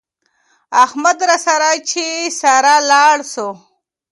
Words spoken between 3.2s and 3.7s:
سو